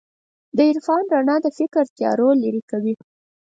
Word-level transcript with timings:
د 0.55 0.57
عرفان 0.71 1.03
رڼا 1.13 1.35
د 1.45 1.47
فکر 1.57 1.83
تیارو 1.97 2.29
لېرې 2.41 2.61
کوي. 2.71 2.93